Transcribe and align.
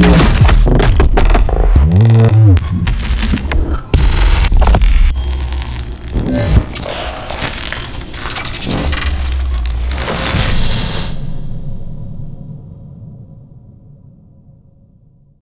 Yeah. 0.00 0.27